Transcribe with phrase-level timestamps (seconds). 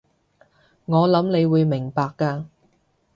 [0.85, 2.45] 我諗你會明白嘅